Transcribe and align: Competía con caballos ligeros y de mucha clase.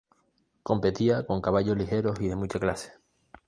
Competía 0.63 1.27
con 1.27 1.41
caballos 1.43 1.77
ligeros 1.77 2.19
y 2.21 2.27
de 2.27 2.35
mucha 2.35 2.59
clase. 2.59 2.91